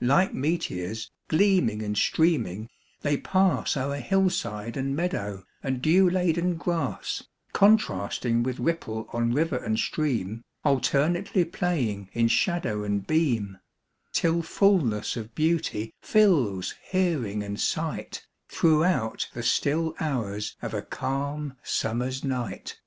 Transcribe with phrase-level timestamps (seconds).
[0.00, 2.70] Like meteors, gleaming and streaming,
[3.02, 9.58] they pass O'er hillside and meadow, and dew laden grass, Contrasting with ripple on river
[9.58, 13.58] and stream, Alternately playing in shadow and beam,
[14.14, 21.58] Till fullness of beauty fills hearing and sight Throughout the still hours of a calm
[21.62, 22.80] summer's night.